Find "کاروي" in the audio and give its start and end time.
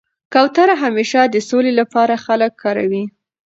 2.63-3.03